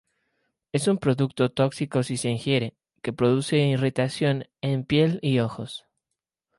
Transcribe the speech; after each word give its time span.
Es 0.71 0.87
un 0.87 0.97
producto 0.97 1.51
tóxico 1.51 2.01
si 2.01 2.17
se 2.17 2.29
ingiere 2.29 2.75
que 3.03 3.13
produce 3.13 3.59
irritación 3.59 4.45
en 4.59 4.83
piel 4.83 5.19
y 5.21 5.37
ojos. 5.37 5.85